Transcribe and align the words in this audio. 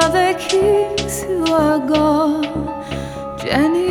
the 0.00 0.34
kings 0.38 1.22
who 1.22 1.44
are 1.52 1.78
gone, 1.78 2.44
Jenny. 3.38 3.83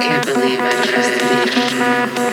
Can't 0.00 0.24
believe 0.24 0.58
I 0.58 0.70
trusted 0.86 2.24
you 2.24 2.29